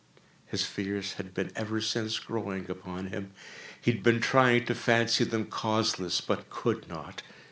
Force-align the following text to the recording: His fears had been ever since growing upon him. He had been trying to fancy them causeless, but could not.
His 0.47 0.65
fears 0.65 1.13
had 1.13 1.31
been 1.35 1.51
ever 1.55 1.79
since 1.79 2.17
growing 2.17 2.71
upon 2.71 3.09
him. 3.09 3.33
He 3.79 3.91
had 3.91 4.01
been 4.01 4.19
trying 4.19 4.65
to 4.65 4.73
fancy 4.73 5.23
them 5.25 5.45
causeless, 5.45 6.21
but 6.21 6.49
could 6.49 6.89
not. 6.89 7.21